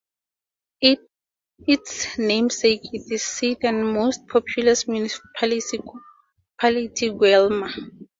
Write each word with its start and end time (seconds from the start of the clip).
Its 1.61 2.17
namesake 2.17 2.81
is 2.91 3.11
its 3.11 3.21
seat 3.23 3.59
and 3.61 3.93
most 3.93 4.27
populous 4.27 4.87
municipality: 4.87 5.77
Guelma. 6.57 7.71